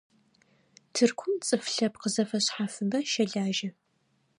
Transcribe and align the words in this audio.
Тыркум 0.93 1.33
цӀыф 1.45 1.65
лъэпкъ 1.75 2.05
зэфэшъхьафыбэ 2.13 2.99
щэлажьэ. 3.11 3.69